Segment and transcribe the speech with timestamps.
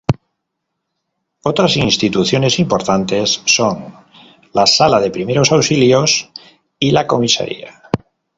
[1.43, 3.93] Otras instituciones importantes son
[4.51, 6.31] la Sala de primeros auxilios
[6.79, 7.83] y la Comisaría.